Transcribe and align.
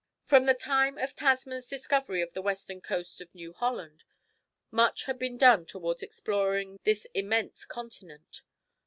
From 0.23 0.45
the 0.45 0.55
time 0.55 0.97
of 0.97 1.13
Tasman's 1.13 1.67
discovery 1.67 2.23
of 2.23 2.33
the 2.33 2.41
western 2.41 2.81
coast 2.81 3.21
of 3.21 3.35
New 3.35 3.53
Holland, 3.53 4.03
much 4.71 5.03
had 5.03 5.19
been 5.19 5.37
done 5.37 5.63
towards 5.63 6.01
exploring 6.01 6.79
this 6.83 7.05
immense 7.13 7.65
continent. 7.65 8.41